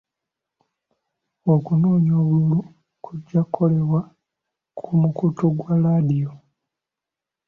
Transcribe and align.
Okunoonya 1.53 2.13
obululu 2.21 2.59
kujja 3.03 3.41
kukolebwa 3.45 4.01
ku 4.79 4.89
mikutu 5.01 5.45
gya 5.57 5.75
laadiyo. 5.83 6.31